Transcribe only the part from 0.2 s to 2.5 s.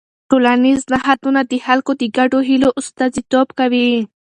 ټولنیز نهادونه د خلکو د ګډو